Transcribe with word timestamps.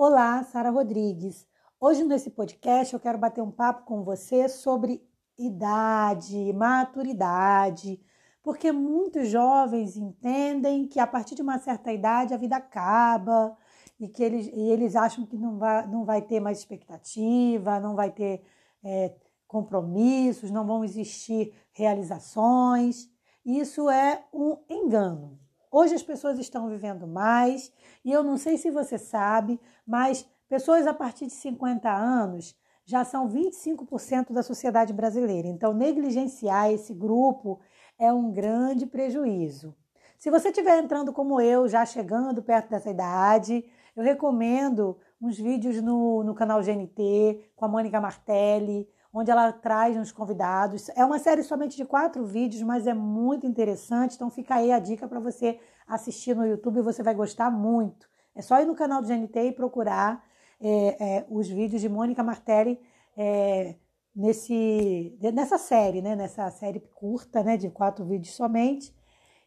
Olá, 0.00 0.44
Sara 0.44 0.70
Rodrigues. 0.70 1.44
Hoje 1.80 2.04
nesse 2.04 2.30
podcast 2.30 2.94
eu 2.94 3.00
quero 3.00 3.18
bater 3.18 3.42
um 3.42 3.50
papo 3.50 3.84
com 3.84 4.04
você 4.04 4.48
sobre 4.48 5.02
idade, 5.36 6.52
maturidade, 6.52 8.00
porque 8.40 8.70
muitos 8.70 9.28
jovens 9.28 9.96
entendem 9.96 10.86
que 10.86 11.00
a 11.00 11.06
partir 11.06 11.34
de 11.34 11.42
uma 11.42 11.58
certa 11.58 11.92
idade 11.92 12.32
a 12.32 12.36
vida 12.36 12.54
acaba 12.54 13.56
e 13.98 14.06
que 14.06 14.22
eles, 14.22 14.46
e 14.46 14.70
eles 14.70 14.94
acham 14.94 15.26
que 15.26 15.36
não 15.36 15.58
vai, 15.58 15.84
não 15.88 16.04
vai 16.04 16.22
ter 16.22 16.38
mais 16.38 16.60
expectativa, 16.60 17.80
não 17.80 17.96
vai 17.96 18.12
ter 18.12 18.44
é, 18.84 19.16
compromissos, 19.48 20.52
não 20.52 20.64
vão 20.64 20.84
existir 20.84 21.52
realizações. 21.72 23.10
Isso 23.44 23.90
é 23.90 24.24
um 24.32 24.58
engano. 24.70 25.40
Hoje 25.70 25.94
as 25.94 26.02
pessoas 26.02 26.38
estão 26.38 26.68
vivendo 26.68 27.06
mais 27.06 27.72
e 28.04 28.12
eu 28.12 28.22
não 28.22 28.36
sei 28.36 28.56
se 28.56 28.70
você 28.70 28.96
sabe, 28.96 29.60
mas 29.86 30.26
pessoas 30.48 30.86
a 30.86 30.94
partir 30.94 31.26
de 31.26 31.32
50 31.32 31.90
anos 31.90 32.56
já 32.84 33.04
são 33.04 33.28
25% 33.28 34.32
da 34.32 34.42
sociedade 34.42 34.94
brasileira. 34.94 35.46
Então, 35.46 35.74
negligenciar 35.74 36.70
esse 36.70 36.94
grupo 36.94 37.60
é 37.98 38.10
um 38.10 38.32
grande 38.32 38.86
prejuízo. 38.86 39.76
Se 40.16 40.30
você 40.30 40.48
estiver 40.48 40.78
entrando 40.78 41.12
como 41.12 41.38
eu, 41.38 41.68
já 41.68 41.84
chegando 41.84 42.42
perto 42.42 42.70
dessa 42.70 42.90
idade, 42.90 43.62
eu 43.94 44.02
recomendo 44.02 44.96
uns 45.20 45.36
vídeos 45.36 45.82
no, 45.82 46.24
no 46.24 46.34
canal 46.34 46.62
GNT 46.62 47.52
com 47.54 47.66
a 47.66 47.68
Mônica 47.68 48.00
Martelli, 48.00 48.88
onde 49.12 49.30
ela 49.30 49.52
traz 49.52 49.96
uns 49.96 50.12
convidados. 50.12 50.88
É 50.90 51.04
uma 51.04 51.18
série 51.18 51.42
somente 51.42 51.76
de 51.76 51.84
quatro 51.84 52.24
vídeos, 52.24 52.62
mas 52.62 52.86
é 52.86 52.94
muito 52.94 53.46
interessante. 53.46 54.14
Então 54.14 54.30
fica 54.30 54.56
aí 54.56 54.70
a 54.72 54.78
dica 54.78 55.08
para 55.08 55.20
você 55.20 55.58
assistir 55.86 56.36
no 56.36 56.46
YouTube, 56.46 56.82
você 56.82 57.02
vai 57.02 57.14
gostar 57.14 57.50
muito. 57.50 58.08
É 58.34 58.42
só 58.42 58.60
ir 58.60 58.66
no 58.66 58.74
canal 58.74 59.00
do 59.00 59.08
GNT 59.08 59.48
e 59.48 59.52
procurar 59.52 60.22
é, 60.60 61.18
é, 61.18 61.26
os 61.30 61.48
vídeos 61.48 61.80
de 61.80 61.88
Mônica 61.88 62.22
Martelli 62.22 62.80
é, 63.16 63.76
nesse, 64.14 65.16
nessa 65.32 65.58
série, 65.58 66.02
né? 66.02 66.14
Nessa 66.14 66.50
série 66.50 66.80
curta, 66.80 67.42
né? 67.42 67.56
De 67.56 67.70
quatro 67.70 68.04
vídeos 68.04 68.34
somente, 68.34 68.94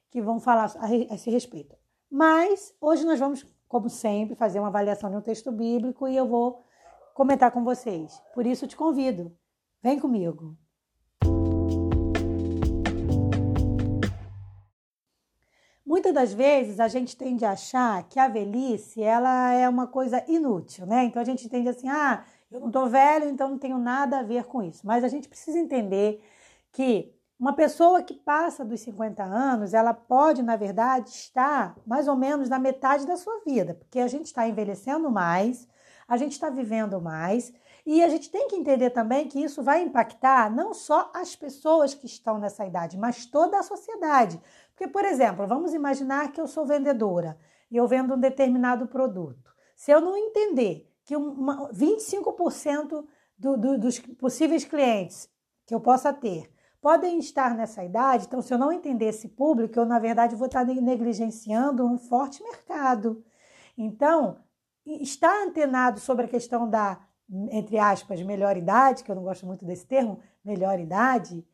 que 0.09 0.21
vão 0.21 0.39
falar 0.39 0.73
a, 0.77 0.85
a 0.85 1.15
esse 1.15 1.29
respeito. 1.29 1.75
Mas 2.09 2.73
hoje 2.81 3.05
nós 3.05 3.19
vamos, 3.19 3.45
como 3.67 3.89
sempre, 3.89 4.35
fazer 4.35 4.59
uma 4.59 4.67
avaliação 4.67 5.09
de 5.09 5.15
um 5.15 5.21
texto 5.21 5.51
bíblico 5.51 6.07
e 6.07 6.17
eu 6.17 6.27
vou 6.27 6.65
comentar 7.13 7.51
com 7.51 7.63
vocês. 7.63 8.21
Por 8.33 8.45
isso 8.45 8.67
te 8.67 8.75
convido 8.75 9.31
Vem 9.83 9.99
comigo. 9.99 10.55
Muitas 15.83 16.13
das 16.13 16.33
vezes 16.33 16.79
a 16.79 16.87
gente 16.87 17.17
tende 17.17 17.43
a 17.43 17.51
achar 17.51 18.07
que 18.07 18.19
a 18.19 18.27
velhice 18.27 19.01
ela 19.01 19.53
é 19.53 19.67
uma 19.67 19.87
coisa 19.87 20.23
inútil, 20.27 20.85
né? 20.85 21.05
Então 21.05 21.21
a 21.21 21.25
gente 21.25 21.49
tende 21.49 21.67
assim, 21.67 21.89
ah, 21.89 22.23
eu 22.51 22.59
não 22.59 22.69
tô 22.69 22.85
velho, 22.85 23.27
então 23.27 23.49
não 23.49 23.57
tenho 23.57 23.79
nada 23.79 24.19
a 24.19 24.23
ver 24.23 24.45
com 24.45 24.61
isso. 24.61 24.85
Mas 24.85 25.03
a 25.03 25.07
gente 25.07 25.27
precisa 25.27 25.57
entender 25.57 26.23
que 26.71 27.13
uma 27.39 27.53
pessoa 27.53 28.03
que 28.03 28.13
passa 28.13 28.63
dos 28.63 28.81
50 28.81 29.23
anos, 29.23 29.73
ela 29.73 29.95
pode, 29.95 30.43
na 30.43 30.55
verdade, 30.55 31.09
estar 31.09 31.75
mais 31.87 32.07
ou 32.07 32.15
menos 32.15 32.47
na 32.47 32.59
metade 32.59 33.07
da 33.07 33.17
sua 33.17 33.41
vida, 33.43 33.73
porque 33.73 33.99
a 33.99 34.07
gente 34.07 34.27
está 34.27 34.47
envelhecendo 34.47 35.09
mais, 35.09 35.67
a 36.07 36.17
gente 36.17 36.33
está 36.33 36.51
vivendo 36.51 37.01
mais 37.01 37.51
e 37.85 38.03
a 38.03 38.09
gente 38.09 38.29
tem 38.29 38.47
que 38.47 38.55
entender 38.55 38.91
também 38.91 39.27
que 39.27 39.41
isso 39.41 39.63
vai 39.63 39.81
impactar 39.81 40.53
não 40.53 40.73
só 40.73 41.09
as 41.13 41.35
pessoas 41.35 41.93
que 41.93 42.05
estão 42.05 42.37
nessa 42.37 42.65
idade, 42.65 42.97
mas 42.97 43.25
toda 43.25 43.59
a 43.59 43.63
sociedade. 43.63 44.39
Porque, 44.69 44.87
por 44.87 45.03
exemplo, 45.03 45.47
vamos 45.47 45.73
imaginar 45.73 46.31
que 46.31 46.39
eu 46.39 46.47
sou 46.47 46.65
vendedora 46.65 47.37
e 47.69 47.77
eu 47.77 47.87
vendo 47.87 48.13
um 48.13 48.19
determinado 48.19 48.87
produto. 48.87 49.51
Se 49.75 49.91
eu 49.91 49.99
não 49.99 50.15
entender 50.15 50.87
que 51.03 51.15
uma, 51.15 51.71
25% 51.71 53.05
do, 53.37 53.57
do, 53.57 53.79
dos 53.79 53.99
possíveis 53.99 54.63
clientes 54.63 55.29
que 55.65 55.73
eu 55.73 55.81
possa 55.81 56.13
ter 56.13 56.51
podem 56.79 57.19
estar 57.19 57.55
nessa 57.55 57.83
idade, 57.83 58.25
então, 58.25 58.41
se 58.41 58.53
eu 58.53 58.57
não 58.57 58.71
entender 58.71 59.05
esse 59.05 59.27
público, 59.27 59.79
eu, 59.79 59.85
na 59.85 59.99
verdade, 59.99 60.35
vou 60.35 60.47
estar 60.47 60.65
negligenciando 60.65 61.85
um 61.85 61.97
forte 61.97 62.41
mercado. 62.43 63.23
Então, 63.77 64.39
estar 64.85 65.43
antenado 65.43 65.99
sobre 65.99 66.25
a 66.25 66.29
questão 66.29 66.67
da 66.67 66.99
entre 67.51 67.77
aspas, 67.77 68.21
melhor 68.21 68.57
idade, 68.57 69.03
que 69.03 69.11
eu 69.11 69.15
não 69.15 69.23
gosto 69.23 69.45
muito 69.45 69.65
desse 69.65 69.85
termo, 69.85 70.19
melhor 70.43 70.79
idade, 70.79 71.45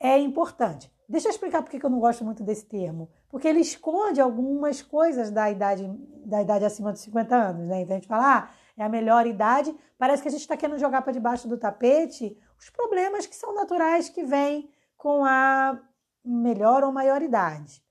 é 0.00 0.18
importante. 0.18 0.90
Deixa 1.08 1.28
eu 1.28 1.30
explicar 1.30 1.62
por 1.62 1.70
que 1.70 1.84
eu 1.84 1.90
não 1.90 2.00
gosto 2.00 2.24
muito 2.24 2.42
desse 2.42 2.66
termo. 2.66 3.10
Porque 3.28 3.48
ele 3.48 3.60
esconde 3.60 4.20
algumas 4.20 4.82
coisas 4.82 5.30
da 5.30 5.50
idade, 5.50 5.88
da 6.24 6.42
idade 6.42 6.64
acima 6.64 6.92
dos 6.92 7.00
50 7.00 7.34
anos, 7.34 7.66
né? 7.66 7.82
Então 7.82 7.96
a 7.96 7.98
gente 7.98 8.08
fala, 8.08 8.38
ah, 8.38 8.50
é 8.76 8.84
a 8.84 8.88
melhor 8.88 9.26
idade, 9.26 9.74
parece 9.98 10.22
que 10.22 10.28
a 10.28 10.30
gente 10.30 10.42
está 10.42 10.56
querendo 10.56 10.78
jogar 10.78 11.02
para 11.02 11.12
debaixo 11.12 11.48
do 11.48 11.58
tapete 11.58 12.38
os 12.58 12.70
problemas 12.70 13.26
que 13.26 13.34
são 13.34 13.54
naturais 13.54 14.08
que 14.08 14.22
vêm 14.22 14.70
com 14.96 15.24
a 15.24 15.80
melhor 16.24 16.84
ou 16.84 16.92
maior 16.92 17.22
idade. 17.22 17.82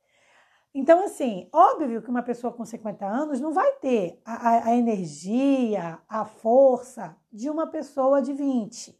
Então, 0.79 1.03
assim, 1.03 1.49
óbvio 1.51 2.03
que 2.03 2.09
uma 2.09 2.21
pessoa 2.21 2.53
com 2.53 2.63
50 2.63 3.03
anos 3.03 3.39
não 3.39 3.51
vai 3.51 3.71
ter 3.77 4.21
a, 4.23 4.67
a, 4.69 4.75
energia, 4.75 5.97
a 6.07 6.23
força 6.23 7.17
de 7.33 7.49
uma 7.49 7.65
pessoa 7.65 8.21
de 8.21 8.31
20. 8.31 8.95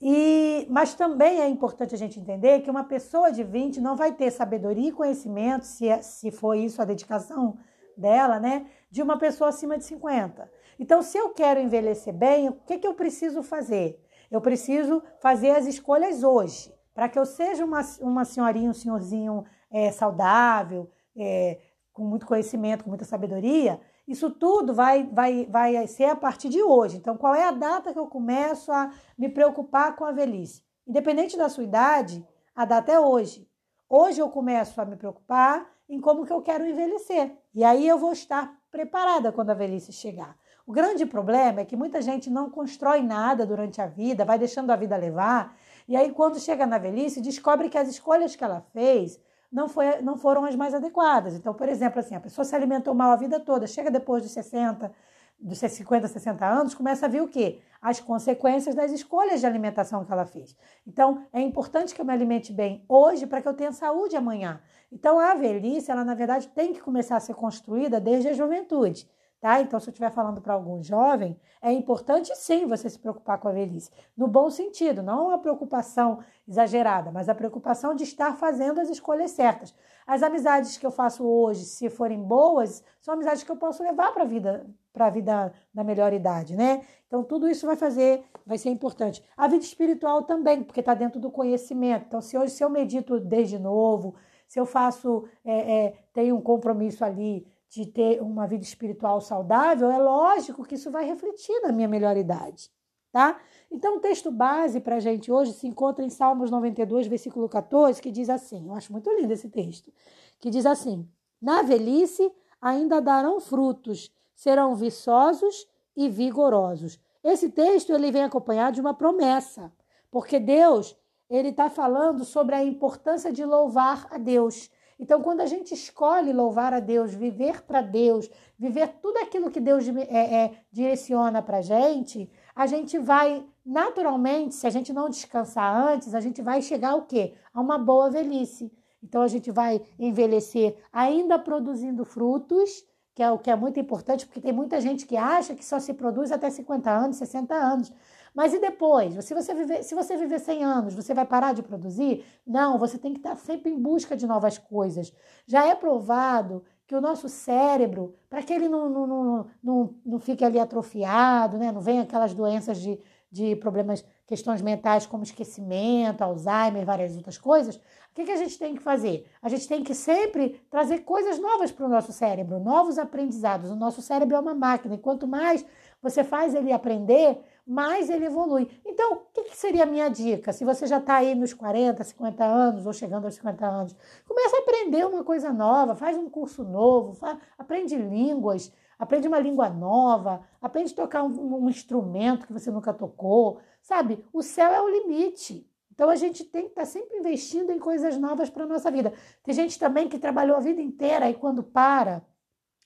E, 0.00 0.68
mas 0.70 0.94
também 0.94 1.40
é 1.40 1.48
importante 1.48 1.96
a 1.96 1.98
gente 1.98 2.20
entender 2.20 2.60
que 2.60 2.70
uma 2.70 2.84
pessoa 2.84 3.32
de 3.32 3.42
20 3.42 3.80
não 3.80 3.96
vai 3.96 4.12
ter 4.12 4.30
sabedoria 4.30 4.90
e 4.90 4.92
conhecimento, 4.92 5.64
se, 5.66 5.88
é, 5.88 6.00
se 6.00 6.30
for 6.30 6.54
isso 6.54 6.80
a 6.80 6.84
dedicação 6.84 7.58
dela, 7.98 8.38
né, 8.38 8.64
de 8.88 9.02
uma 9.02 9.18
pessoa 9.18 9.50
acima 9.50 9.76
de 9.76 9.82
50. 9.82 10.48
Então, 10.78 11.02
se 11.02 11.18
eu 11.18 11.30
quero 11.30 11.58
envelhecer 11.58 12.14
bem, 12.14 12.48
o 12.48 12.52
que, 12.52 12.78
que 12.78 12.86
eu 12.86 12.94
preciso 12.94 13.42
fazer? 13.42 14.00
Eu 14.30 14.40
preciso 14.40 15.02
fazer 15.18 15.50
as 15.50 15.66
escolhas 15.66 16.22
hoje, 16.22 16.72
para 16.94 17.08
que 17.08 17.18
eu 17.18 17.26
seja 17.26 17.64
uma, 17.64 17.80
uma 18.00 18.24
senhorinha, 18.24 18.70
um 18.70 18.74
senhorzinho 18.74 19.44
é, 19.74 19.90
saudável, 19.90 20.88
é, 21.16 21.58
com 21.92 22.04
muito 22.04 22.26
conhecimento, 22.26 22.84
com 22.84 22.90
muita 22.90 23.04
sabedoria, 23.04 23.80
isso 24.06 24.30
tudo 24.30 24.72
vai, 24.72 25.04
vai, 25.04 25.46
vai 25.46 25.86
ser 25.88 26.04
a 26.04 26.14
partir 26.14 26.48
de 26.48 26.62
hoje. 26.62 26.96
Então, 26.96 27.16
qual 27.16 27.34
é 27.34 27.48
a 27.48 27.50
data 27.50 27.92
que 27.92 27.98
eu 27.98 28.06
começo 28.06 28.70
a 28.70 28.92
me 29.18 29.28
preocupar 29.28 29.96
com 29.96 30.04
a 30.04 30.12
velhice? 30.12 30.62
Independente 30.86 31.36
da 31.36 31.48
sua 31.48 31.64
idade, 31.64 32.24
a 32.54 32.64
data 32.64 32.92
é 32.92 33.00
hoje. 33.00 33.48
Hoje 33.88 34.20
eu 34.20 34.28
começo 34.28 34.80
a 34.80 34.84
me 34.84 34.96
preocupar 34.96 35.68
em 35.88 36.00
como 36.00 36.24
que 36.24 36.32
eu 36.32 36.40
quero 36.40 36.66
envelhecer. 36.66 37.36
E 37.52 37.64
aí 37.64 37.88
eu 37.88 37.98
vou 37.98 38.12
estar 38.12 38.56
preparada 38.70 39.32
quando 39.32 39.50
a 39.50 39.54
velhice 39.54 39.92
chegar. 39.92 40.36
O 40.66 40.72
grande 40.72 41.04
problema 41.04 41.60
é 41.60 41.64
que 41.64 41.76
muita 41.76 42.00
gente 42.00 42.30
não 42.30 42.48
constrói 42.48 43.02
nada 43.02 43.44
durante 43.44 43.80
a 43.80 43.86
vida, 43.86 44.24
vai 44.24 44.38
deixando 44.38 44.70
a 44.70 44.76
vida 44.76 44.96
levar, 44.96 45.54
e 45.86 45.94
aí 45.94 46.10
quando 46.10 46.40
chega 46.40 46.64
na 46.64 46.78
velhice, 46.78 47.20
descobre 47.20 47.68
que 47.68 47.76
as 47.76 47.88
escolhas 47.88 48.34
que 48.34 48.42
ela 48.42 48.62
fez 48.72 49.20
não, 49.54 49.68
foi, 49.68 50.02
não 50.02 50.16
foram 50.16 50.44
as 50.44 50.56
mais 50.56 50.74
adequadas. 50.74 51.34
Então, 51.34 51.54
por 51.54 51.68
exemplo, 51.68 52.00
assim, 52.00 52.16
a 52.16 52.20
pessoa 52.20 52.44
se 52.44 52.56
alimentou 52.56 52.92
mal 52.92 53.12
a 53.12 53.16
vida 53.16 53.38
toda, 53.38 53.68
chega 53.68 53.88
depois 53.88 54.20
dos 54.20 54.32
60, 54.32 54.90
dos 55.38 55.58
50, 55.58 56.08
60 56.08 56.44
anos, 56.44 56.74
começa 56.74 57.06
a 57.06 57.08
ver 57.08 57.22
o 57.22 57.28
quê? 57.28 57.60
As 57.80 58.00
consequências 58.00 58.74
das 58.74 58.90
escolhas 58.90 59.38
de 59.38 59.46
alimentação 59.46 60.04
que 60.04 60.12
ela 60.12 60.26
fez. 60.26 60.56
Então, 60.84 61.24
é 61.32 61.40
importante 61.40 61.94
que 61.94 62.00
eu 62.00 62.04
me 62.04 62.12
alimente 62.12 62.52
bem 62.52 62.84
hoje 62.88 63.28
para 63.28 63.40
que 63.40 63.46
eu 63.46 63.54
tenha 63.54 63.70
saúde 63.70 64.16
amanhã. 64.16 64.60
Então, 64.90 65.20
a 65.20 65.34
velhice, 65.34 65.88
ela 65.88 66.04
na 66.04 66.14
verdade 66.14 66.48
tem 66.48 66.72
que 66.72 66.80
começar 66.80 67.16
a 67.16 67.20
ser 67.20 67.34
construída 67.34 68.00
desde 68.00 68.30
a 68.30 68.32
juventude. 68.32 69.08
Tá? 69.44 69.60
Então, 69.60 69.78
se 69.78 69.90
eu 69.90 69.92
estiver 69.92 70.10
falando 70.10 70.40
para 70.40 70.54
algum 70.54 70.82
jovem, 70.82 71.38
é 71.60 71.70
importante 71.70 72.34
sim 72.34 72.64
você 72.66 72.88
se 72.88 72.98
preocupar 72.98 73.36
com 73.36 73.46
a 73.46 73.52
velhice, 73.52 73.90
no 74.16 74.26
bom 74.26 74.48
sentido, 74.48 75.02
não 75.02 75.26
uma 75.26 75.36
preocupação 75.36 76.20
exagerada, 76.48 77.12
mas 77.12 77.28
a 77.28 77.34
preocupação 77.34 77.94
de 77.94 78.04
estar 78.04 78.34
fazendo 78.38 78.80
as 78.80 78.88
escolhas 78.88 79.32
certas. 79.32 79.74
As 80.06 80.22
amizades 80.22 80.78
que 80.78 80.86
eu 80.86 80.90
faço 80.90 81.26
hoje, 81.26 81.66
se 81.66 81.90
forem 81.90 82.22
boas, 82.22 82.82
são 83.02 83.12
amizades 83.12 83.42
que 83.42 83.52
eu 83.52 83.56
posso 83.56 83.82
levar 83.82 84.14
para 84.14 84.22
a 84.22 84.26
vida, 84.26 84.66
para 84.94 85.08
a 85.08 85.10
vida 85.10 85.52
na 85.74 85.84
melhor 85.84 86.14
idade, 86.14 86.56
né? 86.56 86.80
Então, 87.06 87.22
tudo 87.22 87.46
isso 87.46 87.66
vai 87.66 87.76
fazer, 87.76 88.24
vai 88.46 88.56
ser 88.56 88.70
importante. 88.70 89.22
A 89.36 89.46
vida 89.46 89.62
espiritual 89.62 90.22
também, 90.22 90.62
porque 90.62 90.80
está 90.80 90.94
dentro 90.94 91.20
do 91.20 91.30
conhecimento. 91.30 92.06
Então, 92.08 92.22
se 92.22 92.38
hoje 92.38 92.52
se 92.52 92.64
eu 92.64 92.70
medito 92.70 93.20
desde 93.20 93.58
novo, 93.58 94.14
se 94.48 94.58
eu 94.58 94.64
faço, 94.64 95.28
é, 95.44 95.84
é, 95.84 95.94
tenho 96.14 96.34
um 96.34 96.40
compromisso 96.40 97.04
ali 97.04 97.46
de 97.74 97.86
ter 97.86 98.22
uma 98.22 98.46
vida 98.46 98.62
espiritual 98.62 99.20
saudável, 99.20 99.90
é 99.90 99.98
lógico 99.98 100.64
que 100.64 100.76
isso 100.76 100.90
vai 100.90 101.04
refletir 101.04 101.60
na 101.60 101.72
minha 101.72 101.88
melhor 101.88 102.16
idade, 102.16 102.70
tá? 103.10 103.40
Então, 103.70 103.96
o 103.96 104.00
texto 104.00 104.30
base 104.30 104.80
para 104.80 104.96
a 104.96 105.00
gente 105.00 105.32
hoje 105.32 105.52
se 105.52 105.66
encontra 105.66 106.04
em 106.04 106.08
Salmos 106.08 106.50
92, 106.50 107.08
versículo 107.08 107.48
14, 107.48 108.00
que 108.00 108.12
diz 108.12 108.30
assim: 108.30 108.68
eu 108.68 108.74
acho 108.74 108.92
muito 108.92 109.10
lindo 109.10 109.32
esse 109.32 109.48
texto, 109.48 109.92
que 110.38 110.50
diz 110.50 110.64
assim: 110.64 111.08
Na 111.42 111.62
velhice 111.62 112.32
ainda 112.60 113.00
darão 113.00 113.40
frutos, 113.40 114.12
serão 114.34 114.76
viçosos 114.76 115.66
e 115.96 116.08
vigorosos. 116.08 117.00
Esse 117.24 117.50
texto 117.50 117.92
ele 117.92 118.12
vem 118.12 118.22
acompanhado 118.22 118.74
de 118.74 118.80
uma 118.80 118.94
promessa, 118.94 119.72
porque 120.10 120.38
Deus 120.38 120.96
ele 121.28 121.48
está 121.48 121.68
falando 121.68 122.24
sobre 122.24 122.54
a 122.54 122.62
importância 122.62 123.32
de 123.32 123.44
louvar 123.44 124.06
a 124.10 124.18
Deus. 124.18 124.70
Então, 124.98 125.20
quando 125.22 125.40
a 125.40 125.46
gente 125.46 125.74
escolhe 125.74 126.32
louvar 126.32 126.72
a 126.72 126.80
Deus, 126.80 127.14
viver 127.14 127.62
para 127.62 127.80
Deus, 127.80 128.30
viver 128.58 128.88
tudo 129.02 129.18
aquilo 129.18 129.50
que 129.50 129.60
Deus 129.60 129.86
é, 129.88 130.44
é, 130.44 130.52
direciona 130.70 131.42
para 131.42 131.58
a 131.58 131.62
gente, 131.62 132.30
a 132.54 132.66
gente 132.66 132.98
vai 132.98 133.44
naturalmente, 133.64 134.54
se 134.54 134.66
a 134.66 134.70
gente 134.70 134.92
não 134.92 135.08
descansar 135.08 135.74
antes, 135.74 136.14
a 136.14 136.20
gente 136.20 136.40
vai 136.42 136.62
chegar 136.62 136.90
ao 136.90 137.02
quê? 137.02 137.34
A 137.52 137.60
uma 137.60 137.78
boa 137.78 138.10
velhice. 138.10 138.70
Então, 139.02 139.22
a 139.22 139.28
gente 139.28 139.50
vai 139.50 139.82
envelhecer 139.98 140.76
ainda 140.92 141.38
produzindo 141.38 142.04
frutos, 142.04 142.84
que 143.14 143.22
é 143.22 143.30
o 143.30 143.38
que 143.38 143.50
é 143.50 143.56
muito 143.56 143.78
importante, 143.78 144.26
porque 144.26 144.40
tem 144.40 144.52
muita 144.52 144.80
gente 144.80 145.06
que 145.06 145.16
acha 145.16 145.54
que 145.54 145.64
só 145.64 145.78
se 145.78 145.92
produz 145.94 146.32
até 146.32 146.50
50 146.50 146.90
anos, 146.90 147.16
60 147.16 147.54
anos. 147.54 147.92
Mas 148.34 148.52
e 148.52 148.58
depois? 148.58 149.24
Se 149.24 149.32
você 149.32 149.54
viver, 149.54 149.82
se 149.84 149.94
você 149.94 150.16
viver 150.16 150.40
100 150.40 150.64
anos, 150.64 150.94
você 150.94 151.14
vai 151.14 151.24
parar 151.24 151.54
de 151.54 151.62
produzir? 151.62 152.24
Não, 152.44 152.78
você 152.78 152.98
tem 152.98 153.12
que 153.12 153.20
estar 153.20 153.36
sempre 153.36 153.70
em 153.70 153.80
busca 153.80 154.16
de 154.16 154.26
novas 154.26 154.58
coisas. 154.58 155.12
Já 155.46 155.66
é 155.66 155.74
provado 155.74 156.64
que 156.86 156.94
o 156.94 157.00
nosso 157.00 157.28
cérebro, 157.28 158.14
para 158.28 158.42
que 158.42 158.52
ele 158.52 158.68
não, 158.68 158.90
não, 158.90 159.06
não, 159.06 159.46
não, 159.62 159.94
não 160.04 160.18
fique 160.18 160.44
ali 160.44 160.58
atrofiado, 160.58 161.56
né? 161.56 161.72
não 161.72 161.80
venha 161.80 162.02
aquelas 162.02 162.34
doenças 162.34 162.78
de, 162.78 163.00
de 163.30 163.56
problemas, 163.56 164.04
questões 164.26 164.60
mentais 164.60 165.06
como 165.06 165.22
esquecimento, 165.22 166.22
Alzheimer, 166.22 166.84
várias 166.84 167.16
outras 167.16 167.38
coisas, 167.38 167.76
o 167.76 167.80
que, 168.14 168.24
que 168.24 168.32
a 168.32 168.36
gente 168.36 168.58
tem 168.58 168.74
que 168.74 168.82
fazer? 168.82 169.26
A 169.40 169.48
gente 169.48 169.66
tem 169.66 169.82
que 169.82 169.94
sempre 169.94 170.60
trazer 170.70 171.00
coisas 171.00 171.38
novas 171.38 171.72
para 171.72 171.86
o 171.86 171.88
nosso 171.88 172.12
cérebro, 172.12 172.60
novos 172.60 172.98
aprendizados. 172.98 173.70
O 173.70 173.76
nosso 173.76 174.00
cérebro 174.02 174.36
é 174.36 174.40
uma 174.40 174.54
máquina, 174.54 174.94
e 174.94 174.98
quanto 174.98 175.26
mais 175.26 175.64
você 176.02 176.22
faz 176.22 176.54
ele 176.54 176.70
aprender, 176.70 177.40
mais 177.66 178.10
ele 178.10 178.26
evolui. 178.26 178.68
Então, 178.84 179.14
o 179.14 179.16
que, 179.32 179.44
que 179.44 179.56
seria 179.56 179.84
a 179.84 179.86
minha 179.86 180.08
dica? 180.08 180.52
Se 180.52 180.64
você 180.64 180.86
já 180.86 180.98
está 180.98 181.16
aí 181.16 181.34
nos 181.34 181.54
40, 181.54 182.04
50 182.04 182.44
anos, 182.44 182.86
ou 182.86 182.92
chegando 182.92 183.24
aos 183.24 183.34
50 183.34 183.66
anos, 183.66 183.96
começa 184.26 184.56
a 184.56 184.60
aprender 184.60 185.06
uma 185.06 185.24
coisa 185.24 185.52
nova, 185.52 185.94
faz 185.94 186.16
um 186.16 186.28
curso 186.28 186.62
novo, 186.62 187.14
faz, 187.14 187.38
aprende 187.56 187.96
línguas, 187.96 188.72
aprende 188.98 189.26
uma 189.26 189.38
língua 189.38 189.70
nova, 189.70 190.42
aprende 190.60 190.92
a 190.92 190.96
tocar 190.96 191.22
um, 191.22 191.64
um 191.64 191.68
instrumento 191.68 192.46
que 192.46 192.52
você 192.52 192.70
nunca 192.70 192.92
tocou. 192.92 193.60
Sabe, 193.80 194.22
o 194.32 194.42
céu 194.42 194.70
é 194.70 194.82
o 194.82 194.88
limite. 194.88 195.68
Então 195.94 196.10
a 196.10 196.16
gente 196.16 196.44
tem 196.44 196.62
que 196.62 196.70
estar 196.70 196.82
tá 196.82 196.86
sempre 196.86 197.16
investindo 197.16 197.70
em 197.70 197.78
coisas 197.78 198.18
novas 198.18 198.50
para 198.50 198.64
a 198.64 198.66
nossa 198.66 198.90
vida. 198.90 199.12
Tem 199.42 199.54
gente 199.54 199.78
também 199.78 200.08
que 200.08 200.18
trabalhou 200.18 200.56
a 200.56 200.60
vida 200.60 200.82
inteira 200.82 201.30
e 201.30 201.34
quando 201.34 201.62
para, 201.62 202.22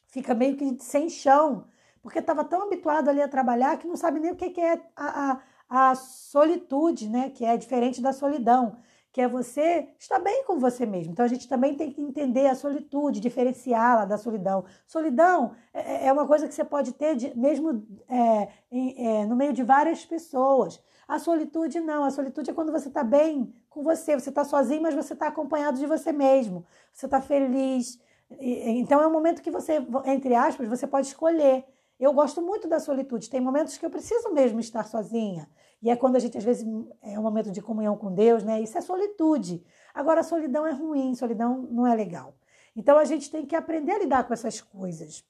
fica 0.08 0.34
meio 0.34 0.56
que 0.56 0.76
sem 0.78 1.08
chão, 1.08 1.66
porque 2.08 2.20
estava 2.20 2.42
tão 2.42 2.62
habituado 2.62 3.10
ali 3.10 3.20
a 3.20 3.28
trabalhar 3.28 3.76
que 3.76 3.86
não 3.86 3.94
sabe 3.94 4.18
nem 4.18 4.32
o 4.32 4.34
que 4.34 4.58
é 4.58 4.80
a, 4.96 5.40
a, 5.68 5.90
a 5.90 5.94
solitude, 5.94 7.06
né? 7.06 7.28
Que 7.28 7.44
é 7.44 7.54
diferente 7.54 8.00
da 8.00 8.14
solidão, 8.14 8.76
que 9.12 9.20
é 9.20 9.28
você 9.28 9.90
estar 9.98 10.18
bem 10.18 10.42
com 10.46 10.58
você 10.58 10.86
mesmo. 10.86 11.12
Então 11.12 11.22
a 11.22 11.28
gente 11.28 11.46
também 11.46 11.74
tem 11.74 11.90
que 11.90 12.00
entender 12.00 12.46
a 12.46 12.54
solitude, 12.54 13.20
diferenciá-la 13.20 14.06
da 14.06 14.16
solidão. 14.16 14.64
Solidão 14.86 15.52
é, 15.74 15.80
é, 15.80 16.06
é 16.06 16.12
uma 16.12 16.26
coisa 16.26 16.48
que 16.48 16.54
você 16.54 16.64
pode 16.64 16.94
ter 16.94 17.14
de, 17.14 17.38
mesmo 17.38 17.86
é, 18.08 18.48
em, 18.72 19.06
é, 19.06 19.26
no 19.26 19.36
meio 19.36 19.52
de 19.52 19.62
várias 19.62 20.06
pessoas. 20.06 20.82
A 21.06 21.18
solitude 21.18 21.78
não, 21.78 22.04
a 22.04 22.10
solitude 22.10 22.50
é 22.50 22.54
quando 22.54 22.72
você 22.72 22.88
está 22.88 23.04
bem 23.04 23.52
com 23.68 23.82
você, 23.82 24.18
você 24.18 24.30
está 24.30 24.44
sozinho, 24.44 24.80
mas 24.80 24.94
você 24.94 25.12
está 25.12 25.26
acompanhado 25.26 25.78
de 25.78 25.86
você 25.86 26.10
mesmo, 26.10 26.64
você 26.90 27.04
está 27.04 27.20
feliz. 27.20 28.00
Então 28.30 29.02
é 29.02 29.06
um 29.06 29.12
momento 29.12 29.42
que 29.42 29.50
você, 29.50 29.86
entre 30.06 30.34
aspas, 30.34 30.66
você 30.68 30.86
pode 30.86 31.06
escolher. 31.08 31.66
Eu 31.98 32.12
gosto 32.12 32.40
muito 32.40 32.68
da 32.68 32.78
solitude, 32.78 33.28
tem 33.28 33.40
momentos 33.40 33.76
que 33.76 33.84
eu 33.84 33.90
preciso 33.90 34.32
mesmo 34.32 34.60
estar 34.60 34.84
sozinha. 34.84 35.48
E 35.82 35.90
é 35.90 35.96
quando 35.96 36.16
a 36.16 36.18
gente, 36.18 36.38
às 36.38 36.44
vezes, 36.44 36.66
é 37.02 37.18
um 37.18 37.22
momento 37.22 37.50
de 37.50 37.60
comunhão 37.60 37.96
com 37.96 38.12
Deus, 38.12 38.44
né? 38.44 38.60
Isso 38.60 38.78
é 38.78 38.80
solitude. 38.80 39.64
Agora, 39.92 40.22
solidão 40.22 40.66
é 40.66 40.72
ruim, 40.72 41.14
solidão 41.14 41.66
não 41.70 41.86
é 41.86 41.94
legal. 41.94 42.36
Então, 42.76 42.98
a 42.98 43.04
gente 43.04 43.30
tem 43.30 43.44
que 43.44 43.56
aprender 43.56 43.92
a 43.92 43.98
lidar 43.98 44.24
com 44.26 44.32
essas 44.32 44.60
coisas. 44.60 45.24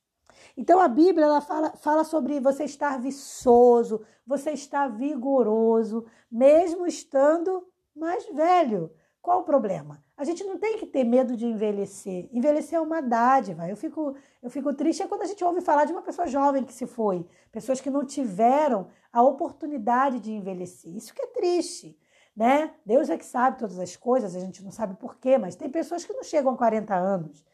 Então 0.57 0.81
a 0.81 0.89
Bíblia 0.89 1.27
ela 1.27 1.41
fala, 1.41 1.71
fala 1.77 2.05
sobre 2.05 2.41
você 2.41 2.65
estar 2.65 2.99
viçoso, 3.01 4.01
você 4.27 4.53
estar 4.53 4.89
vigoroso, 4.89 6.05
mesmo 6.31 6.87
estando 6.87 7.67
mais 7.95 8.27
velho. 8.27 8.93
Qual 9.21 9.41
o 9.41 9.45
problema? 9.45 10.03
A 10.17 10.25
gente 10.25 10.43
não 10.45 10.59
tem 10.59 10.79
que 10.79 10.87
ter 10.87 11.05
medo 11.05 11.37
de 11.37 11.45
envelhecer. 11.45 12.29
Envelhecer 12.33 12.79
é 12.79 12.81
uma 12.81 13.01
dádiva. 13.01 13.69
Eu 13.69 13.77
fico, 13.77 14.15
eu 14.43 14.51
fico 14.51 14.73
triste 14.73 15.03
é 15.03 15.07
quando 15.07 15.23
a 15.23 15.27
gente 15.27 15.45
ouve 15.45 15.61
falar 15.61 15.85
de 15.85 15.93
uma 15.93 16.03
pessoa 16.03 16.27
jovem 16.27 16.65
que 16.65 16.73
se 16.73 16.87
foi, 16.87 17.27
pessoas 17.53 17.81
que 17.81 17.91
não 17.91 18.05
tiveram 18.05 18.89
a 19.13 19.23
oportunidade 19.23 20.21
de 20.21 20.33
envelhecer. 20.33 20.97
Isso 20.97 21.13
que 21.15 21.23
é 21.23 21.27
triste, 21.27 21.99
né? 22.35 22.75
Deus 22.87 23.11
é 23.11 23.19
que 23.19 23.27
sabe 23.27 23.59
todas 23.59 23.79
as 23.79 23.97
coisas, 23.97 24.35
a 24.35 24.41
gente 24.41 24.63
não 24.63 24.71
sabe 24.71 24.95
por 24.97 25.17
quê, 25.17 25.37
mas 25.37 25.57
tem 25.57 25.69
pessoas 25.69 26.05
que 26.05 26.13
não 26.13 26.23
chegam 26.23 26.53
a 26.53 26.57
40 26.57 26.95
anos. 26.95 27.45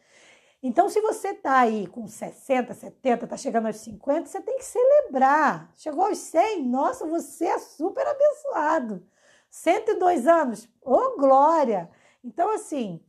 Então, 0.61 0.89
se 0.89 0.99
você 0.99 1.27
está 1.29 1.59
aí 1.59 1.85
com 1.85 2.07
60, 2.07 2.73
70, 2.73 3.25
está 3.25 3.37
chegando 3.37 3.67
aos 3.67 3.77
50, 3.77 4.27
você 4.27 4.41
tem 4.41 4.57
que 4.57 4.65
celebrar. 4.65 5.71
Chegou 5.75 6.05
aos 6.05 6.17
100, 6.17 6.63
nossa, 6.65 7.05
você 7.05 7.45
é 7.45 7.59
super 7.59 8.05
abençoado. 8.07 9.05
102 9.55 10.27
anos, 10.27 10.67
ô 10.81 10.93
oh, 10.95 11.17
glória! 11.17 11.89
Então, 12.21 12.53
assim, 12.53 12.99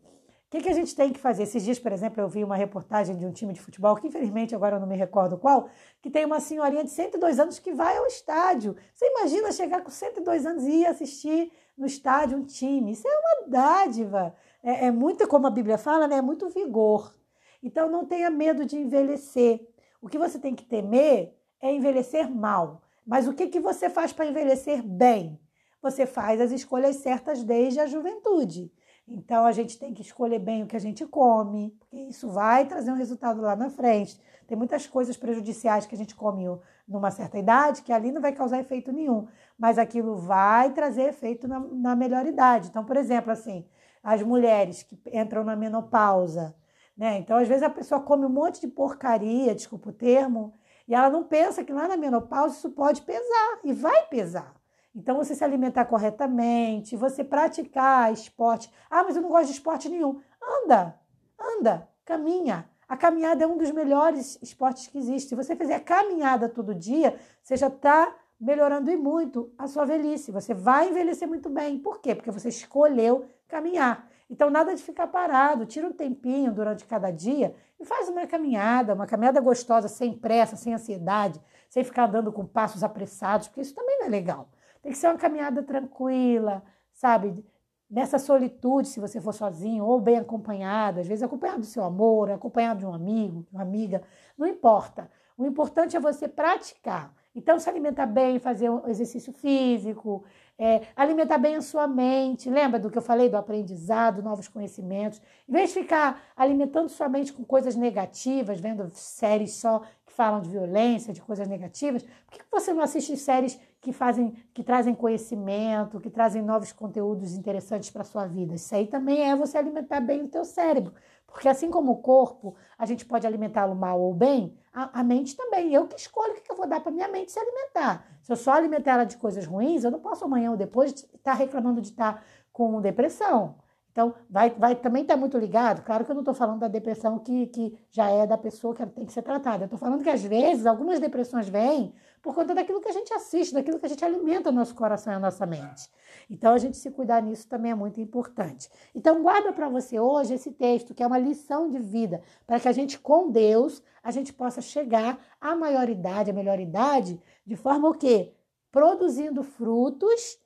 o 0.47 0.51
que, 0.51 0.61
que 0.61 0.69
a 0.69 0.73
gente 0.73 0.95
tem 0.95 1.13
que 1.13 1.19
fazer? 1.19 1.43
Esses 1.43 1.65
dias, 1.65 1.77
por 1.77 1.91
exemplo, 1.91 2.23
eu 2.23 2.29
vi 2.29 2.45
uma 2.45 2.55
reportagem 2.55 3.17
de 3.17 3.27
um 3.27 3.33
time 3.33 3.53
de 3.53 3.61
futebol, 3.61 3.97
que 3.97 4.07
infelizmente 4.07 4.55
agora 4.55 4.77
eu 4.77 4.81
não 4.81 4.87
me 4.87 4.97
recordo 4.97 5.37
qual, 5.37 5.69
que 6.01 6.09
tem 6.09 6.25
uma 6.25 6.39
senhorinha 6.39 6.85
de 6.85 6.91
102 6.91 7.41
anos 7.41 7.59
que 7.59 7.73
vai 7.73 7.97
ao 7.97 8.07
estádio. 8.07 8.77
Você 8.95 9.07
imagina 9.07 9.51
chegar 9.51 9.83
com 9.83 9.91
102 9.91 10.47
anos 10.47 10.63
e 10.63 10.83
ir 10.83 10.87
assistir 10.87 11.53
no 11.77 11.85
estádio 11.85 12.39
um 12.39 12.45
time? 12.45 12.93
Isso 12.93 13.09
é 13.09 13.11
uma 13.11 13.49
dádiva. 13.49 14.33
É, 14.63 14.87
é 14.87 14.91
muito, 14.93 15.27
como 15.27 15.49
a 15.49 15.51
Bíblia 15.51 15.77
fala, 15.77 16.07
né? 16.07 16.19
é 16.19 16.23
muito 16.23 16.49
vigor. 16.49 17.13
Então 17.61 17.91
não 17.91 18.05
tenha 18.05 18.31
medo 18.31 18.65
de 18.65 18.79
envelhecer. 18.79 19.67
O 20.01 20.09
que 20.09 20.17
você 20.17 20.39
tem 20.39 20.55
que 20.55 20.65
temer 20.65 21.37
é 21.61 21.73
envelhecer 21.73 22.31
mal. 22.31 22.83
Mas 23.05 23.27
o 23.27 23.33
que, 23.35 23.49
que 23.49 23.59
você 23.59 23.91
faz 23.91 24.13
para 24.13 24.27
envelhecer 24.27 24.81
bem? 24.81 25.41
Você 25.87 26.05
faz 26.05 26.41
as 26.41 26.51
escolhas 26.51 26.97
certas 26.97 27.45
desde 27.45 27.79
a 27.79 27.87
juventude. 27.87 28.73
Então 29.07 29.47
a 29.47 29.53
gente 29.53 29.79
tem 29.79 29.95
que 29.95 30.03
escolher 30.03 30.41
bem 30.41 30.65
o 30.65 30.67
que 30.67 30.75
a 30.75 30.81
gente 30.81 31.07
come, 31.07 31.71
porque 31.79 31.97
isso 31.97 32.29
vai 32.29 32.67
trazer 32.67 32.91
um 32.91 32.97
resultado 32.97 33.41
lá 33.41 33.55
na 33.55 33.71
frente. 33.71 34.21
Tem 34.49 34.59
muitas 34.59 34.85
coisas 34.89 35.17
prejudiciais 35.17 35.87
que 35.87 35.95
a 35.95 35.99
gente 35.99 36.17
come 36.17 36.45
numa 36.89 37.13
certa 37.13 37.39
idade 37.39 37.83
que 37.83 37.93
ali 37.93 38.11
não 38.11 38.21
vai 38.21 38.33
causar 38.33 38.59
efeito 38.59 38.91
nenhum, 38.91 39.29
mas 39.57 39.79
aquilo 39.79 40.17
vai 40.17 40.73
trazer 40.73 41.03
efeito 41.03 41.47
na, 41.47 41.61
na 41.61 41.95
melhor 41.95 42.27
idade. 42.27 42.67
Então, 42.69 42.85
por 42.85 42.97
exemplo, 42.97 43.31
assim, 43.31 43.65
as 44.03 44.21
mulheres 44.25 44.83
que 44.83 44.99
entram 45.13 45.45
na 45.45 45.55
menopausa, 45.55 46.57
né? 46.97 47.19
Então, 47.19 47.37
às 47.37 47.47
vezes, 47.47 47.63
a 47.63 47.71
pessoa 47.71 48.01
come 48.01 48.27
um 48.27 48.29
monte 48.29 48.61
de 48.61 48.67
porcaria, 48.67 49.55
desculpa 49.55 49.91
o 49.91 49.93
termo, 49.93 50.53
e 50.89 50.95
ela 50.97 51.11
não 51.11 51.23
pensa 51.23 51.63
que 51.63 51.73
lá 51.73 51.87
na 51.87 51.97
menopausa 51.97 52.57
isso 52.57 52.71
pode 52.71 53.03
pesar, 53.03 53.61
e 53.63 53.73
vai 53.73 54.07
pesar. 54.09 54.53
Então, 54.97 55.17
você 55.17 55.35
se 55.35 55.45
alimentar 55.45 55.85
corretamente, 55.85 56.97
você 56.97 57.23
praticar 57.23 58.11
esporte. 58.11 58.73
Ah, 58.91 59.05
mas 59.05 59.15
eu 59.15 59.21
não 59.21 59.29
gosto 59.29 59.49
de 59.49 59.53
esporte 59.53 59.91
nenhum. 59.91 60.23
Anda, 60.65 60.99
anda, 61.39 61.87
caminha. 62.03 62.67
A 62.89 62.97
caminhada 62.97 63.45
é 63.45 63.47
um 63.47 63.59
dos 63.59 63.71
melhores 63.73 64.39
esportes 64.41 64.87
que 64.87 64.97
existe. 64.97 65.29
Se 65.29 65.35
você 65.35 65.55
fizer 65.55 65.75
a 65.75 65.81
caminhada 65.81 66.49
todo 66.49 66.75
dia, 66.75 67.19
você 67.43 67.59
já 67.59 67.67
está 67.67 68.17
melhorando 68.41 68.91
e 68.91 68.97
muito 68.97 69.53
a 69.59 69.67
sua 69.67 69.85
velhice. 69.85 70.33
Você 70.33 70.55
vai 70.55 70.89
envelhecer 70.89 71.29
muito 71.29 71.51
bem. 71.51 71.79
Por 71.79 72.01
quê? 72.01 72.15
Porque 72.15 72.31
você 72.31 72.49
escolheu 72.49 73.27
caminhar. 73.47 74.09
Então, 74.31 74.49
nada 74.49 74.75
de 74.75 74.83
ficar 74.83 75.09
parado, 75.09 75.67
tira 75.67 75.87
um 75.87 75.93
tempinho 75.93 76.53
durante 76.53 76.87
cada 76.87 77.11
dia 77.11 77.55
e 77.79 77.85
faz 77.85 78.09
uma 78.09 78.27
caminhada, 78.27 78.95
uma 78.95 79.07
caminhada 79.07 79.41
gostosa, 79.41 79.89
sem 79.89 80.15
pressa, 80.15 80.57
sem 80.57 80.73
ansiedade, 80.73 81.39
sem 81.69 81.85
ficar 81.85 82.09
andando 82.09 82.33
com 82.33 82.47
passos 82.47 82.83
apressados, 82.83 83.49
porque 83.49 83.61
isso 83.61 83.75
também 83.75 83.99
não 83.99 84.07
é 84.07 84.09
legal. 84.09 84.49
Tem 84.87 84.93
que 84.93 84.99
ser 85.01 85.09
uma 85.09 85.19
caminhada 85.19 85.65
tranquila, 85.65 86.63
sabe? 86.93 87.45
Nessa 87.91 88.21
solitude, 88.21 88.87
se 88.87 89.01
você 89.01 89.21
for 89.21 89.35
sozinho 89.35 89.85
ou 89.85 90.01
bem 90.01 90.19
acompanhado, 90.19 91.01
às 91.01 91.09
vezes 91.09 91.25
acompanhado 91.25 91.59
do 91.59 91.67
seu 91.67 91.83
amor, 91.83 92.31
acompanhado 92.31 92.79
de 92.79 92.87
um 92.87 92.95
amigo, 92.95 93.43
de 93.43 93.53
uma 93.53 93.63
amiga, 93.63 94.01
não 94.39 94.47
importa. 94.47 95.11
O 95.37 95.45
importante 95.45 95.97
é 95.97 96.01
você 96.01 96.29
praticar. 96.29 97.13
Então, 97.35 97.59
se 97.59 97.69
alimentar 97.69 98.07
bem, 98.07 98.39
fazer 98.39 98.71
um 98.71 98.87
exercício 98.87 99.33
físico, 99.33 100.25
é, 100.57 100.83
alimentar 100.95 101.37
bem 101.37 101.57
a 101.57 101.61
sua 101.61 101.89
mente. 101.89 102.49
Lembra 102.49 102.79
do 102.79 102.89
que 102.89 102.97
eu 102.97 103.03
falei 103.03 103.29
do 103.29 103.37
aprendizado, 103.37 104.23
novos 104.23 104.47
conhecimentos? 104.47 105.21
Em 105.49 105.53
vez 105.53 105.71
de 105.71 105.81
ficar 105.81 106.23
alimentando 106.37 106.89
sua 106.89 107.09
mente 107.09 107.33
com 107.33 107.45
coisas 107.45 107.75
negativas, 107.75 108.61
vendo 108.61 108.89
séries 108.95 109.55
só 109.55 109.81
que 110.07 110.13
falam 110.13 110.41
de 110.41 110.49
violência, 110.49 111.13
de 111.13 111.21
coisas 111.21 111.49
negativas, 111.49 112.05
por 112.05 112.39
que 112.39 112.45
você 112.51 112.73
não 112.73 112.83
assiste 112.83 113.17
séries 113.17 113.61
que 113.87 113.93
fazem, 113.93 114.35
que 114.53 114.65
trazem 114.65 114.97
conhecimento, 114.97 116.01
que 116.01 116.11
trazem 116.11 116.43
novos 116.43 116.73
conteúdos 116.73 117.35
interessantes 117.35 117.89
para 117.89 118.03
a 118.03 118.05
sua 118.05 118.27
vida? 118.27 118.57
Isso 118.57 118.75
aí 118.75 118.89
também 118.89 119.31
é 119.31 119.37
você 119.37 119.57
alimentar 119.57 120.01
bem 120.01 120.25
o 120.25 120.29
teu 120.29 120.45
cérebro. 120.45 120.93
Porque 121.25 121.49
assim 121.49 121.71
como 121.71 121.93
o 121.93 121.97
corpo, 121.99 122.57
a 122.77 122.85
gente 122.85 123.05
pode 123.05 123.25
alimentá-lo 123.29 123.77
mal 123.77 124.01
ou 124.01 124.13
bem, 124.13 124.59
a, 124.73 124.99
a, 124.99 125.05
mente 125.05 125.37
também. 125.37 125.73
Eu 125.73 125.87
que 125.87 126.01
escolho 126.01 126.33
o 126.33 126.41
que 126.41 126.51
eu 126.51 126.57
vou 126.57 126.67
dar 126.67 126.81
para 126.81 126.91
minha 126.91 127.07
mente 127.07 127.31
se 127.31 127.39
alimentar. 127.39 128.05
Se 128.23 128.33
eu 128.33 128.37
só 128.37 128.55
alimentar 128.55 128.95
ela 128.95 129.05
de 129.05 129.17
coisas 129.19 129.47
ruins, 129.47 129.85
eu 129.85 129.91
não 129.93 130.01
posso 130.01 130.25
amanhã 130.25 130.51
ou 130.51 130.57
depois 130.57 130.93
estar 131.15 131.35
reclamando 131.35 131.81
de 131.81 131.91
estar 131.91 132.25
com 132.53 132.81
depressão. 132.81 133.55
Então, 133.97 134.15
vai, 134.29 134.51
vai 134.51 134.77
também 134.77 135.01
estar 135.01 135.15
tá 135.15 135.21
muito 135.21 135.39
ligado. 135.39 135.83
Claro 135.83 136.05
que 136.05 136.11
eu 136.11 136.15
não 136.15 136.21
estou 136.21 136.35
falando 136.35 136.59
da 136.59 136.69
depressão 136.69 137.19
que, 137.19 137.47
que 137.47 137.79
já 137.91 138.11
é 138.11 138.27
da 138.27 138.37
pessoa 138.37 138.75
que 138.75 138.85
tem 138.85 139.07
que 139.07 139.13
ser 139.13 139.23
tratada. 139.23 139.63
Eu 139.63 139.65
estou 139.65 139.79
falando 139.79 140.03
que 140.03 140.11
às 140.11 140.23
vezes 140.23 140.67
algumas 140.67 141.01
depressões 141.01 141.49
vêm 141.49 141.95
por 142.21 142.35
conta 142.35 142.55
daquilo 142.55 142.79
que 142.83 142.91
a 142.91 142.93
gente 142.93 143.11
assiste, 143.15 143.55
daquilo 143.55 143.79
que 143.79 143.87
a 143.87 143.89
gente 143.89 144.05
alimenta 144.05 144.51
o 144.51 144.53
nosso 144.53 144.75
coração 144.75 145.15
e 145.15 145.17
a 145.17 145.19
nossa 145.19 145.47
mente. 145.47 145.89
Então, 146.29 146.53
a 146.53 146.59
gente 146.59 146.77
se 146.77 146.91
cuidar 146.91 147.23
nisso 147.23 147.49
também 147.49 147.71
é 147.71 147.75
muito 147.75 147.99
importante. 147.99 148.69
Então, 148.95 149.23
guarda 149.23 149.51
para 149.51 149.67
você 149.67 149.99
hoje 149.99 150.35
esse 150.35 150.53
texto, 150.53 150.93
que 150.93 151.03
é 151.03 151.07
uma 151.07 151.19
lição 151.19 151.71
de 151.71 151.79
vida, 151.79 152.21
para 152.47 152.61
que 152.61 152.69
a 152.69 152.73
gente, 152.73 152.99
com 152.99 153.31
Deus, 153.31 153.83
a 154.03 154.11
gente 154.11 154.31
possa 154.31 154.61
chegar 154.61 155.19
à 155.41 155.57
maioridade, 155.57 156.31
à 156.31 156.35
melhor 156.35 156.61
idade, 156.61 157.19
de 157.47 157.57
forma 157.57 157.89
o 157.89 157.95
quê? 157.95 158.35
Produzindo 158.71 159.43
frutos 159.43 160.39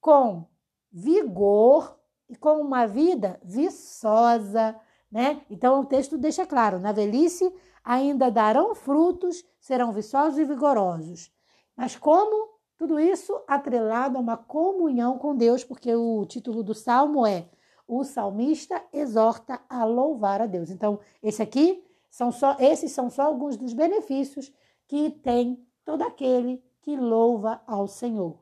com 0.00 0.48
vigor, 0.90 2.01
e 2.32 2.36
com 2.36 2.62
uma 2.62 2.86
vida 2.86 3.38
viçosa, 3.44 4.74
né? 5.10 5.42
Então 5.50 5.80
o 5.80 5.84
texto 5.84 6.16
deixa 6.16 6.46
claro: 6.46 6.78
na 6.78 6.90
velhice 6.90 7.54
ainda 7.84 8.30
darão 8.30 8.74
frutos, 8.74 9.44
serão 9.60 9.92
viçosos 9.92 10.38
e 10.38 10.44
vigorosos. 10.44 11.30
Mas 11.76 11.94
como 11.94 12.54
tudo 12.78 12.98
isso 12.98 13.38
atrelado 13.46 14.16
a 14.16 14.20
uma 14.20 14.36
comunhão 14.38 15.18
com 15.18 15.36
Deus, 15.36 15.62
porque 15.62 15.94
o 15.94 16.24
título 16.24 16.62
do 16.62 16.72
salmo 16.72 17.26
é 17.26 17.50
O 17.86 18.02
salmista 18.02 18.82
exorta 18.90 19.60
a 19.68 19.84
louvar 19.84 20.40
a 20.40 20.46
Deus. 20.46 20.70
Então, 20.70 21.00
esse 21.22 21.42
aqui 21.42 21.84
são 22.10 22.32
só 22.32 22.56
esses 22.58 22.92
são 22.92 23.10
só 23.10 23.24
alguns 23.24 23.58
dos 23.58 23.74
benefícios 23.74 24.50
que 24.88 25.10
tem 25.10 25.62
todo 25.84 26.00
aquele 26.00 26.64
que 26.80 26.96
louva 26.96 27.60
ao 27.66 27.86
Senhor. 27.86 28.38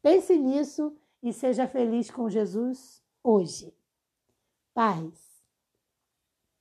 Pense 0.00 0.38
nisso 0.38 0.96
e 1.20 1.32
seja 1.32 1.66
feliz 1.66 2.08
com 2.08 2.30
Jesus 2.30 3.04
hoje. 3.26 3.74
Paz. 4.72 5.25